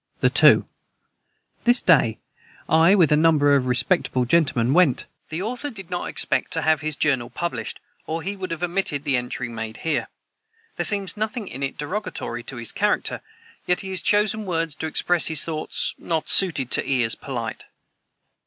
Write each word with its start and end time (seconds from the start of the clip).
the 0.19 0.31
2. 0.31 0.65
This 1.63 1.79
day 1.79 2.17
I 2.67 2.95
with 2.95 3.11
a 3.11 3.15
number 3.15 3.53
of 3.55 3.65
rispectable 3.67 4.25
gentlemen 4.27 4.73
went.... 4.73 5.05
[Footnote 5.27 5.37
186: 5.37 5.37
The 5.37 5.41
author 5.43 5.75
did 5.75 5.91
not 5.91 6.09
expect 6.09 6.51
to 6.53 6.63
have 6.63 6.81
his 6.81 6.95
Journal 6.95 7.29
published, 7.29 7.79
or 8.07 8.23
he 8.23 8.35
would 8.35 8.49
have 8.49 8.63
omitted 8.63 9.03
the 9.03 9.15
entry 9.15 9.45
here 9.49 9.53
made. 9.55 9.77
There 9.83 10.83
seems 10.85 11.15
nothing 11.15 11.47
in 11.47 11.61
it 11.61 11.77
derogatory 11.77 12.41
to 12.45 12.55
his 12.55 12.71
character, 12.71 13.21
yet 13.67 13.81
he 13.81 13.91
has 13.91 14.01
chosen 14.01 14.45
words 14.47 14.73
to 14.73 14.87
express 14.87 15.27
his 15.27 15.45
thoughts 15.45 15.93
not 15.99 16.29
suited 16.29 16.71
"to 16.71 16.91
ears 16.91 17.13
polite." 17.13 17.65